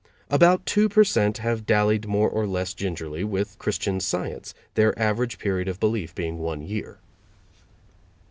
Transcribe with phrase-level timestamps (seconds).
[0.31, 1.37] About two per cent.
[1.37, 6.39] have dallied more or less gingerly with Christian Science, their average period of belief being
[6.39, 6.97] one year.